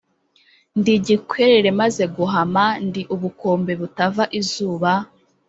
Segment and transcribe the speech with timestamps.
[0.77, 4.91] Ndi igikwerere maze guhama, ndi ubukombe butava izuba,